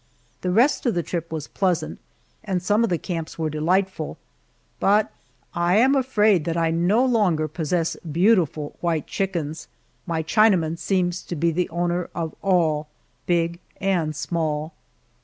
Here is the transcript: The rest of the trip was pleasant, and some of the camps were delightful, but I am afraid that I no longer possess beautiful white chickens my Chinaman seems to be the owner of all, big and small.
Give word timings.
The 0.41 0.49
rest 0.49 0.87
of 0.87 0.95
the 0.95 1.03
trip 1.03 1.31
was 1.31 1.47
pleasant, 1.47 1.99
and 2.43 2.59
some 2.63 2.83
of 2.83 2.89
the 2.89 2.97
camps 2.97 3.37
were 3.37 3.51
delightful, 3.51 4.17
but 4.79 5.11
I 5.53 5.75
am 5.77 5.93
afraid 5.93 6.43
that 6.45 6.57
I 6.57 6.71
no 6.71 7.05
longer 7.05 7.47
possess 7.47 7.95
beautiful 7.97 8.77
white 8.81 9.05
chickens 9.05 9.67
my 10.07 10.23
Chinaman 10.23 10.79
seems 10.79 11.21
to 11.21 11.35
be 11.35 11.51
the 11.51 11.69
owner 11.69 12.09
of 12.15 12.33
all, 12.41 12.87
big 13.27 13.59
and 13.79 14.15
small. 14.15 14.73